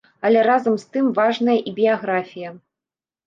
[0.27, 2.49] Але разам з тым важная і біяграфія.